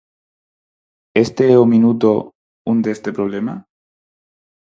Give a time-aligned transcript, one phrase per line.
[1.25, 2.09] ¿Este é o minuto
[2.71, 3.55] un deste problema?